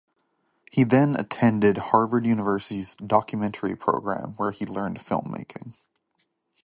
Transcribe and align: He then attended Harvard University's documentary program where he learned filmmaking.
He 0.71 0.83
then 0.83 1.15
attended 1.15 1.77
Harvard 1.77 2.25
University's 2.25 2.95
documentary 2.95 3.75
program 3.75 4.31
where 4.37 4.49
he 4.49 4.65
learned 4.65 4.97
filmmaking. 4.97 5.75